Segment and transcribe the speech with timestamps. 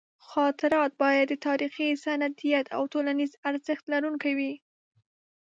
[0.29, 4.53] خاطرات باید د تاریخي سندیت او ټولنیز ارزښت لرونکي وي.